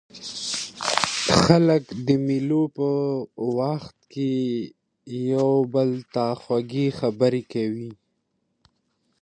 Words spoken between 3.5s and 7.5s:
مهال یو بل ته خوږې خبري